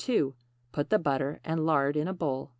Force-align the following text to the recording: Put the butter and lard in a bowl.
Put 0.71 0.89
the 0.89 0.97
butter 0.97 1.41
and 1.45 1.63
lard 1.63 1.95
in 1.95 2.07
a 2.07 2.13
bowl. 2.15 2.49